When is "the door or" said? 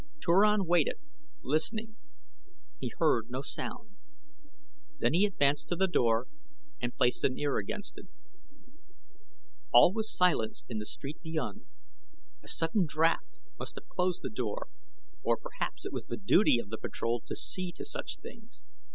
14.23-15.37